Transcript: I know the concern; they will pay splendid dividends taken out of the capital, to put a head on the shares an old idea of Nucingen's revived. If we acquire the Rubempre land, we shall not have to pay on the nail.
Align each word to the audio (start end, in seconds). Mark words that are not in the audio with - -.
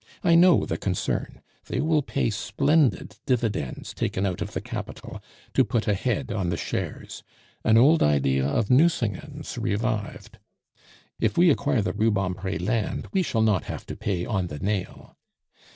I 0.23 0.33
know 0.33 0.65
the 0.65 0.79
concern; 0.79 1.43
they 1.67 1.79
will 1.79 2.01
pay 2.01 2.31
splendid 2.31 3.19
dividends 3.27 3.93
taken 3.93 4.25
out 4.25 4.41
of 4.41 4.53
the 4.53 4.59
capital, 4.59 5.21
to 5.53 5.63
put 5.63 5.87
a 5.87 5.93
head 5.93 6.31
on 6.31 6.49
the 6.49 6.57
shares 6.57 7.21
an 7.63 7.77
old 7.77 8.01
idea 8.01 8.47
of 8.47 8.71
Nucingen's 8.71 9.59
revived. 9.59 10.39
If 11.19 11.37
we 11.37 11.51
acquire 11.51 11.83
the 11.83 11.93
Rubempre 11.93 12.57
land, 12.57 13.09
we 13.13 13.21
shall 13.21 13.43
not 13.43 13.65
have 13.65 13.85
to 13.85 13.95
pay 13.95 14.25
on 14.25 14.47
the 14.47 14.57
nail. 14.57 15.15